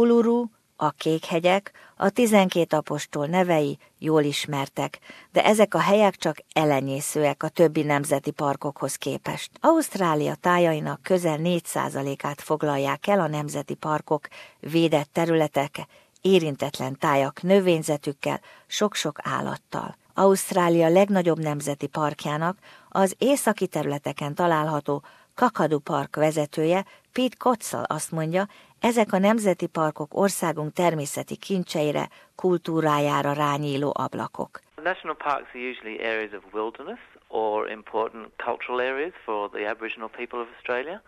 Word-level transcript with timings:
Uluru, 0.00 0.44
a 0.76 0.90
Kékhegyek, 0.90 1.72
a 1.96 2.10
tizenkét 2.10 2.72
apostol 2.72 3.26
nevei 3.26 3.78
jól 3.98 4.22
ismertek, 4.22 4.98
de 5.32 5.44
ezek 5.44 5.74
a 5.74 5.78
helyek 5.78 6.16
csak 6.16 6.36
elenyészőek 6.52 7.42
a 7.42 7.48
többi 7.48 7.82
nemzeti 7.82 8.30
parkokhoz 8.30 8.94
képest. 8.94 9.50
Ausztrália 9.60 10.34
tájainak 10.34 11.02
közel 11.02 11.38
4%-át 11.42 12.40
foglalják 12.40 13.06
el 13.06 13.20
a 13.20 13.26
nemzeti 13.26 13.74
parkok, 13.74 14.28
védett 14.60 15.08
területek, 15.12 15.86
érintetlen 16.20 16.98
tájak 16.98 17.42
növényzetükkel, 17.42 18.40
sok-sok 18.66 19.18
állattal. 19.22 19.96
Ausztrália 20.14 20.88
legnagyobb 20.88 21.38
nemzeti 21.38 21.86
parkjának 21.86 22.58
az 22.88 23.14
északi 23.18 23.66
területeken 23.66 24.34
található 24.34 25.02
Kakadu 25.40 25.78
Park 25.78 26.16
vezetője 26.16 26.84
Pete 27.12 27.36
Kotzel 27.38 27.84
azt 27.84 28.10
mondja, 28.10 28.46
ezek 28.80 29.12
a 29.12 29.18
nemzeti 29.18 29.66
parkok 29.66 30.14
országunk 30.14 30.72
természeti 30.72 31.36
kincseire, 31.36 32.08
kultúrájára 32.34 33.32
rányíló 33.32 33.92
ablakok. 33.96 34.60
National 34.82 35.16
parks 35.16 35.48
are 35.54 35.68
usually 35.70 35.98
areas 36.12 36.32
of 36.32 36.42
wilderness 36.52 37.00
or 37.28 37.70
important 37.70 38.26
cultural 38.46 38.80
areas 38.80 39.12
for 39.24 39.50
the 39.50 39.68
Aboriginal 39.68 40.08
people 40.08 40.40
of 40.40 40.48
Australia. 40.56 41.02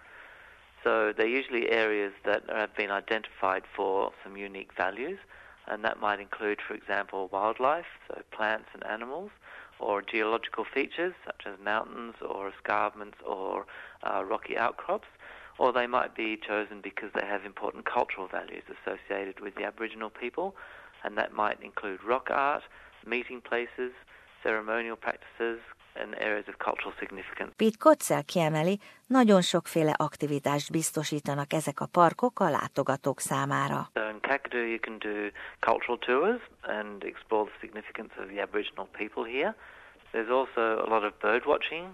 So 0.82 0.90
they're 1.16 1.36
usually 1.40 1.64
areas 1.70 2.12
that 2.22 2.42
have 2.46 2.72
been 2.76 2.90
identified 3.02 3.64
for 3.76 4.12
some 4.22 4.34
unique 4.48 4.72
values, 4.76 5.18
and 5.72 5.84
that 5.84 6.00
might 6.00 6.20
include, 6.20 6.60
for 6.66 6.74
example, 6.74 7.28
wildlife, 7.32 7.86
so 8.06 8.20
plants 8.30 8.68
and 8.74 8.84
animals, 8.84 9.30
or 9.78 10.02
geological 10.02 10.64
features 10.64 11.14
such 11.24 11.42
as 11.46 11.58
mountains 11.64 12.14
or 12.20 12.50
escarpments 12.50 13.16
or 13.26 13.64
uh, 14.02 14.22
rocky 14.22 14.56
outcrops, 14.56 15.08
or 15.58 15.72
they 15.72 15.86
might 15.86 16.14
be 16.14 16.36
chosen 16.36 16.80
because 16.82 17.10
they 17.14 17.26
have 17.26 17.44
important 17.44 17.86
cultural 17.86 18.28
values 18.28 18.62
associated 18.68 19.40
with 19.40 19.54
the 19.54 19.64
Aboriginal 19.64 20.10
people, 20.10 20.54
and 21.04 21.16
that 21.16 21.32
might 21.32 21.60
include 21.62 22.04
rock 22.04 22.28
art, 22.30 22.62
meeting 23.06 23.40
places, 23.40 23.92
ceremonial 24.42 24.96
practices, 24.96 25.58
and 25.94 26.14
areas 26.18 26.48
of 26.48 26.56
cultural 26.56 26.94
significance. 26.98 27.52
Pete 27.56 27.76
Kotzel 27.78 28.22
kiemeli, 28.22 28.78
nagyon 29.06 29.42
sokféle 29.42 29.92
aktivitást 29.96 30.70
biztosítanak 30.70 31.52
ezek 31.52 31.80
a 31.80 31.86
parkok 31.86 32.40
a 32.40 32.50
látogatók 32.50 33.20
számára. 33.20 33.90
So 33.94 34.08
in 34.08 34.20
Kakadu 34.20 34.58
you 34.58 34.78
can 34.78 34.98
do 34.98 35.30
cultural 35.60 35.98
tours 35.98 36.40
and 36.62 37.04
explore 37.04 37.44
the 37.44 37.56
significance 37.60 38.12
of 38.20 38.26
the 38.28 38.40
Aboriginal 38.40 38.88
people 38.98 39.24
here. 39.24 39.54
There's 40.12 40.30
also 40.30 40.60
a 40.60 40.88
lot 40.88 41.04
of 41.04 41.12
bird 41.18 41.44
watching. 41.44 41.86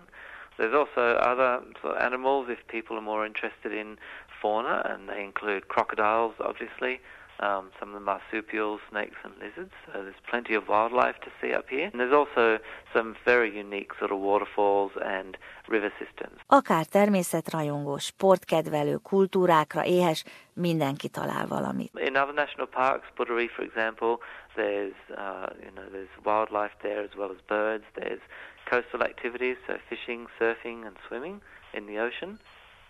There's 0.57 0.75
also 0.75 1.03
other 1.33 1.63
sort 1.81 1.95
of 1.95 2.03
animals 2.03 2.49
if 2.49 2.59
people 2.67 2.97
are 2.97 3.07
more 3.13 3.25
interested 3.27 3.73
in 3.73 3.99
fauna, 4.41 4.83
and 4.91 5.09
they 5.09 5.23
include 5.23 5.69
crocodiles, 5.69 6.35
obviously, 6.41 7.01
um, 7.41 7.71
some 7.79 7.89
of 7.89 7.95
the 7.95 8.05
marsupials, 8.05 8.81
snakes, 8.91 9.17
and 9.25 9.33
lizards. 9.41 9.73
So 9.87 9.93
there's 10.03 10.23
plenty 10.31 10.55
of 10.55 10.65
wildlife 10.69 11.19
to 11.21 11.31
see 11.41 11.53
up 11.53 11.69
here. 11.69 11.89
And 11.93 12.01
there's 12.01 12.13
also 12.13 12.59
some 12.93 13.17
very 13.25 13.51
unique 13.57 13.93
sort 13.99 14.11
of 14.11 14.19
waterfalls 14.19 14.93
and 15.01 15.37
river 15.69 15.93
systems. 15.99 16.41
Akár 16.47 16.87
természetrajongó, 16.87 17.99
sportkedvelő, 17.99 18.97
kultúrákra 18.97 19.85
éhes, 19.85 20.25
mindenki 20.53 21.09
talál 21.09 21.47
valamit. 21.47 21.99
In 21.99 22.17
other 22.17 22.35
national 22.35 22.67
parks, 22.67 23.07
Booderee, 23.17 23.51
for 23.57 23.65
example, 23.65 24.19
there's 24.55 24.99
uh, 25.11 25.51
you 25.61 25.73
know 25.75 25.87
there's 25.91 26.15
wildlife 26.25 26.75
there 26.83 27.03
as 27.03 27.15
well 27.17 27.31
as 27.31 27.41
birds. 27.47 27.85
There's 27.95 28.23
coastal 28.71 29.03
activities, 29.03 29.57
so 29.67 29.75
fishing, 29.89 30.29
surfing, 30.39 30.85
and 30.87 30.97
swimming 31.07 31.41
in 31.73 31.87
the 31.87 31.99
ocean. 31.99 32.39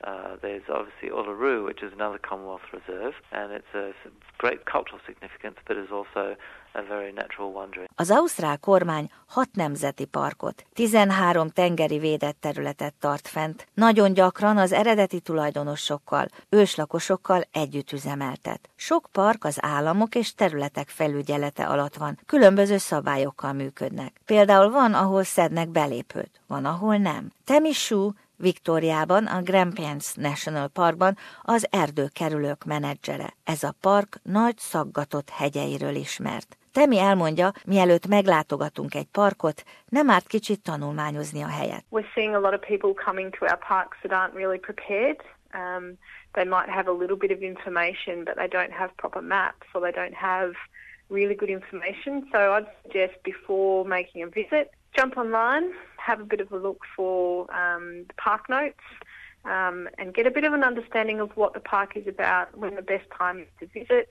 Uh, 0.01 0.37
there's 0.41 0.69
obviously 0.69 1.11
Uluru, 1.11 1.65
which 1.65 1.83
is 1.83 1.93
another 1.93 2.21
Commonwealth 2.29 2.67
reserve, 2.73 3.15
and 3.33 3.53
it's 3.53 3.75
a 3.75 3.93
great 4.37 4.65
cultural 4.65 5.01
significance, 5.07 5.57
but 5.67 5.77
is 5.77 5.91
also 5.91 6.37
a 6.75 6.83
very 6.83 7.13
natural 7.13 7.53
wonder. 7.53 7.89
Az 7.95 8.11
ausztrál 8.11 8.57
kormány 8.57 9.11
hat 9.27 9.49
nemzeti 9.53 10.05
parkot, 10.05 10.65
13 10.73 11.49
tengeri 11.49 11.99
védett 11.99 12.37
területet 12.41 12.95
tart 13.01 13.29
fent, 13.29 13.67
nagyon 13.75 14.13
gyakran 14.13 14.57
az 14.57 14.73
eredeti 14.73 15.21
tulajdonosokkal, 15.21 16.27
őslakosokkal 16.49 17.43
együtt 17.53 17.93
üzemeltet. 17.93 18.71
Sok 18.77 19.09
park 19.13 19.45
az 19.45 19.59
államok 19.61 20.15
és 20.15 20.35
területek 20.35 20.89
felügyelete 20.89 21.67
alatt 21.67 21.95
van, 21.95 22.19
különböző 22.27 22.77
szabályokkal 22.77 23.53
működnek. 23.53 24.21
Például 24.27 24.71
van, 24.71 24.95
ahol 24.95 25.23
szednek 25.23 25.69
belépőt, 25.69 26.41
van, 26.47 26.65
ahol 26.65 26.97
nem. 26.97 27.33
Temi 27.45 27.73
Shu 27.73 28.11
Viktóriában, 28.39 29.27
a 29.27 29.43
Grampians 29.43 30.15
National 30.15 30.69
Parkban 30.69 31.17
az 31.43 31.69
erdőkerülők 31.71 32.65
menedzsere. 32.65 33.35
Ez 33.45 33.63
a 33.63 33.75
park 33.81 34.19
nagy 34.23 34.59
szaggatott 34.59 35.31
hegyeiről 35.31 35.95
ismert. 35.95 36.57
Temi 36.73 36.99
elmondja, 36.99 37.51
mielőtt 37.67 38.07
meglátogatunk 38.07 38.95
egy 38.95 39.07
parkot, 39.13 39.65
nem 39.89 40.11
árt 40.11 40.27
kicsit 40.27 40.63
tanulmányozni 40.63 41.43
a 41.43 41.49
helyet. 41.49 41.85
We're 41.91 42.13
seeing 42.15 42.35
a 42.35 42.41
lot 42.41 42.55
of 42.55 42.61
people 42.61 43.05
coming 43.05 43.37
to 43.39 43.45
our 43.45 43.59
parks 43.69 43.97
that 44.03 44.13
aren't 44.13 44.35
really 44.35 44.59
prepared. 44.59 45.17
Um, 45.55 45.99
they 46.33 46.45
might 46.45 46.69
have 46.69 46.89
a 46.91 46.97
little 47.01 47.17
bit 47.17 47.31
of 47.31 47.41
information, 47.43 48.25
but 48.25 48.35
they 48.37 48.49
don't 48.49 48.73
have 48.73 48.91
proper 48.97 49.23
maps 49.23 49.67
or 49.75 49.81
they 49.81 49.95
don't 50.01 50.19
have 50.31 50.53
really 51.09 51.35
good 51.35 51.51
information. 51.51 52.29
So 52.33 52.39
I'd 52.39 52.69
suggest 52.83 53.15
before 53.23 53.85
making 53.85 54.23
a 54.23 54.27
visit, 54.27 54.71
jump 54.97 55.17
online, 55.17 55.73
have 56.11 56.21
a 56.27 56.29
bit 56.33 56.41
of 56.45 56.51
a 56.59 56.61
look 56.67 56.83
for 56.97 57.19
um, 57.63 57.85
the 58.09 58.17
park 58.27 58.43
notes, 58.57 58.87
um, 59.55 59.77
and 59.99 60.07
get 60.19 60.27
a 60.31 60.35
bit 60.39 60.45
of 60.49 60.53
an 60.59 60.65
understanding 60.71 61.19
of 61.25 61.31
what 61.41 61.53
the 61.57 61.65
park 61.75 61.91
is 62.01 62.07
about, 62.15 62.47
when 62.63 62.73
the 62.81 62.87
best 62.95 63.09
time 63.21 63.37
is 63.45 63.51
to 63.61 63.67
visit. 63.81 64.07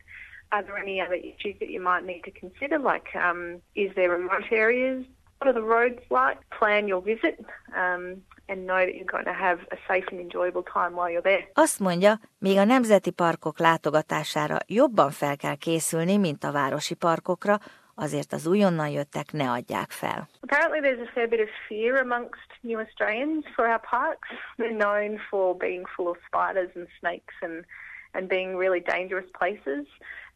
Are 0.54 0.64
there 0.66 0.78
any 0.86 0.98
other 1.06 1.20
issues 1.32 1.56
that 1.62 1.70
you 1.76 1.82
might 1.90 2.04
need 2.12 2.24
to 2.30 2.34
consider, 2.44 2.78
like 2.92 3.08
um, 3.28 3.42
is 3.84 3.90
there 3.96 4.10
remote 4.20 4.48
areas? 4.66 5.00
What 5.40 5.48
are 5.50 5.58
the 5.62 5.68
roads 5.76 6.02
like? 6.20 6.38
Plan 6.60 6.88
your 6.88 7.02
visit 7.14 7.36
um, 7.84 8.04
and 8.50 8.60
know 8.70 8.82
that 8.88 8.96
you're 8.98 9.14
going 9.16 9.30
to 9.34 9.38
have 9.48 9.60
a 9.76 9.78
safe 9.88 10.08
and 10.12 10.20
enjoyable 10.28 10.64
time 10.76 10.92
while 10.98 11.12
you're 11.14 11.28
there. 11.32 11.44
Azt 11.54 11.80
mondja, 11.80 12.20
még 12.38 12.58
a 12.58 12.64
nemzeti 12.64 13.12
parkok 13.12 13.60
látogatására 13.60 14.58
jobban 14.68 15.12
fel 15.12 15.36
kell 15.36 15.56
készülni, 15.56 16.18
mint 16.18 16.44
a 16.44 16.52
városi 16.52 16.96
parkokra, 16.96 17.60
azért 18.00 18.34
az 18.34 18.48
újonnan 18.48 18.90
jöttek 18.90 19.32
ne 19.32 19.50
adják 19.50 19.92
fel. 19.92 20.28
Apparently 20.42 20.80
there's 20.80 21.08
a 21.08 21.12
fair 21.14 21.28
bit 21.28 21.40
of 21.40 21.50
fear 21.68 22.00
amongst 22.00 22.50
new 22.62 22.80
Australians 22.80 23.46
for 23.56 23.66
our 23.66 23.82
parks. 23.90 24.30
They're 24.58 24.82
known 24.86 25.20
for 25.30 25.58
being 25.58 25.84
full 25.96 26.08
of 26.08 26.18
spiders 26.28 26.72
and 26.76 26.88
snakes 27.00 27.36
and, 27.42 27.66
and 28.14 28.28
being 28.28 28.58
really 28.58 28.82
dangerous 28.96 29.30
places. 29.40 29.86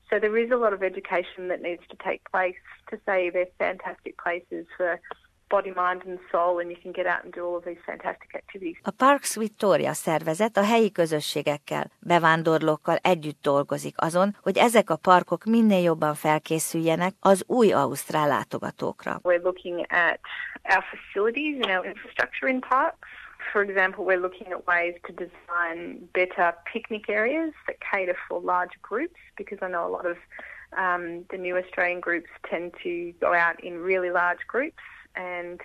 So 0.10 0.20
there 0.20 0.38
is 0.44 0.52
a 0.52 0.58
lot 0.58 0.74
of 0.74 0.82
education 0.84 1.48
that 1.48 1.62
needs 1.62 1.84
to 1.90 1.98
take 2.08 2.22
place 2.32 2.62
to 2.90 2.96
say 3.06 3.30
they're 3.30 3.56
fantastic 3.58 4.18
places 4.18 4.66
for 4.78 5.00
body, 5.52 5.74
mind 5.86 6.02
and 6.08 6.20
soul, 6.32 6.54
and 6.62 6.70
you 6.74 6.80
can 6.84 6.92
get 7.00 7.06
out 7.06 7.22
and 7.24 7.34
do 7.34 7.42
all 7.48 7.56
of 7.56 7.64
these 7.64 7.82
fantastic 7.86 8.32
activities. 8.42 8.78
A 8.84 8.92
Parks 8.92 9.36
Victoria 9.36 9.94
szervezet 9.94 10.58
a 10.58 10.64
helyi 10.64 10.92
közösségekkel, 10.92 11.92
bevándorlókkal 12.00 12.98
együtt 13.02 13.42
dolgozik 13.42 13.96
azon, 13.98 14.36
hogy 14.42 14.58
ezek 14.58 14.90
a 14.90 14.96
parkok 14.96 15.44
minél 15.44 15.82
jobban 15.82 16.14
felkészüljenek 16.14 17.14
az 17.20 17.44
új 17.48 17.72
ausztrál 17.72 18.28
látogatókra. 18.28 19.20
We're 19.24 19.44
looking 19.44 19.80
at 19.80 20.20
our 20.74 20.84
facilities 20.94 21.56
and 21.62 21.72
our 21.76 21.86
infrastructure 21.86 22.52
in 22.52 22.60
parks. 22.60 23.08
For 23.52 23.62
example, 23.62 24.04
we're 24.06 24.22
looking 24.28 24.48
at 24.54 24.62
ways 24.68 24.96
to 25.08 25.14
design 25.26 26.10
better 26.12 26.56
picnic 26.74 27.10
areas 27.10 27.54
that 27.66 27.78
cater 27.92 28.18
for 28.28 28.42
large 28.54 28.76
groups 28.90 29.20
because 29.36 29.60
I 29.66 29.70
know 29.74 29.86
a 29.86 29.94
lot 29.98 30.06
of 30.06 30.18
um, 30.84 31.26
the 31.32 31.38
new 31.38 31.56
Australian 31.58 32.00
groups 32.00 32.30
tend 32.50 32.72
to 32.84 32.92
go 33.20 33.34
out 33.34 33.58
in 33.64 33.74
really 33.92 34.12
large 34.12 34.44
groups 34.48 34.84
and 35.16 35.62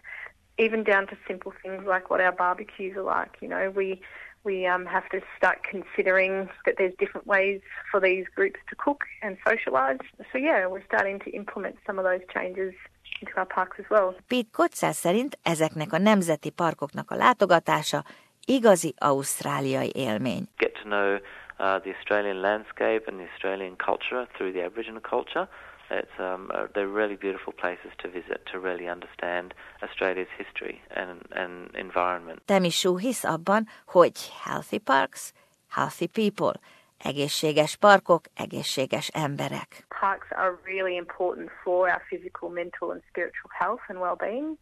even 0.59 0.85
down 0.85 1.07
to 1.09 1.17
simple 1.27 1.53
things 1.63 1.85
like 1.87 2.11
what 2.11 2.21
our 2.21 2.33
barbecues 2.33 2.97
are 2.97 3.03
like. 3.03 3.37
You 3.41 3.49
know, 3.49 3.73
we 3.75 4.01
we 4.45 4.67
um, 4.67 4.87
have 4.87 5.09
to 5.11 5.21
start 5.37 5.59
considering 5.65 6.49
that 6.65 6.75
there's 6.79 6.95
different 6.99 7.27
ways 7.27 7.61
for 7.91 8.01
these 8.01 8.27
groups 8.35 8.61
to 8.71 8.77
cook 8.77 9.05
and 9.23 9.37
socialise. 9.45 10.01
So 10.33 10.39
yeah, 10.39 10.67
we're 10.67 10.85
starting 10.85 11.19
to 11.21 11.31
implement 11.31 11.77
some 11.87 11.99
of 11.99 12.05
those 12.05 12.21
changes 12.33 12.73
into 13.21 13.33
our 13.37 13.47
parks 13.47 13.77
as 13.79 13.85
well. 13.91 14.15
Pete 14.29 14.51
Kotzel 14.53 14.93
szerint 14.93 15.39
ezeknek 15.43 15.93
a 15.93 15.99
nemzeti 15.99 16.51
parkoknak 16.51 17.11
a 17.11 17.17
látogatása 17.17 18.05
igazi 18.45 18.95
ausztráliai 18.99 19.91
élmény. 19.95 20.49
Get 20.57 20.73
to 20.83 20.89
know 20.89 21.19
uh, 21.59 21.81
the 21.83 21.91
Australian 21.91 22.41
landscape 22.41 23.03
and 23.07 23.19
the 23.19 23.27
Australian 23.33 23.77
culture 23.77 24.27
through 24.37 24.53
the 24.53 24.63
Aboriginal 24.63 25.01
culture. 25.01 25.49
It's 25.91 26.19
um, 26.19 26.51
uh, 26.53 26.67
they're 26.75 26.89
really 26.89 27.17
beautiful 27.17 27.53
places 27.53 27.93
to 27.99 28.09
visit 28.09 28.41
to 28.53 28.59
really 28.59 28.89
understand 28.89 29.55
Australia's 29.83 30.29
history 30.37 30.81
and, 30.91 31.21
and 31.33 31.75
environment. 31.75 32.41
Temi 32.45 32.71
Shu 32.71 32.97
hisz 32.97 33.25
abban, 33.25 33.67
hogy 33.87 34.31
healthy 34.45 34.79
parks, 34.79 35.33
healthy 35.69 36.07
people, 36.07 36.61
egészséges 36.99 37.77
parkok, 37.77 38.25
egészséges 38.35 39.09
emberek. 39.09 39.85
Parks 40.01 40.31
are 40.31 40.59
really 40.65 40.97
important 40.97 41.51
for 41.63 41.89
our 41.89 42.03
physical, 42.09 42.49
mental 42.49 42.91
and 42.91 43.03
spiritual 43.09 43.51
health 43.59 43.83
and 43.89 43.99
well-being. 43.99 44.59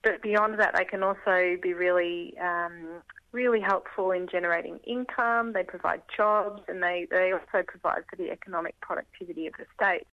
But 0.00 0.20
beyond 0.20 0.58
that, 0.58 0.74
they 0.74 0.84
can 0.84 1.02
also 1.02 1.56
be 1.60 1.72
really 1.74 2.34
um, 2.38 3.02
really 3.32 3.60
helpful 3.60 4.10
in 4.12 4.28
generating 4.28 4.78
income, 4.84 5.52
they 5.52 5.62
provide 5.62 6.02
jobs, 6.14 6.62
and 6.68 6.82
they, 6.82 7.06
they 7.10 7.32
also 7.32 7.64
provide 7.66 8.02
for 8.08 8.16
the 8.16 8.30
economic 8.30 8.78
productivity 8.80 9.46
of 9.46 9.54
the 9.58 9.64
state. 9.74 10.06